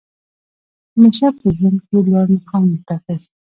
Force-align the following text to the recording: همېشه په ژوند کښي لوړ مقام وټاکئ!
همېشه 0.93 1.27
په 1.37 1.45
ژوند 1.57 1.77
کښي 1.85 1.97
لوړ 2.11 2.27
مقام 2.35 2.63
وټاکئ! 2.69 3.17